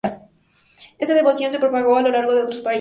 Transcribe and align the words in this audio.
Esta 0.97 1.13
devoción 1.13 1.51
se 1.51 1.59
propagó 1.59 1.95
a 1.95 2.01
lo 2.01 2.09
largo 2.09 2.33
de 2.33 2.39
otros 2.39 2.59
países. 2.61 2.69